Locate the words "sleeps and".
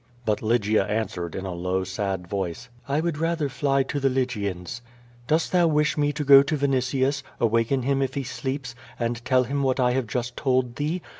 8.23-9.23